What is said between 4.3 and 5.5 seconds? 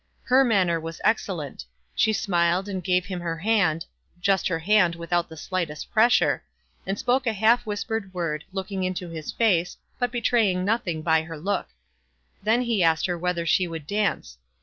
her hand without the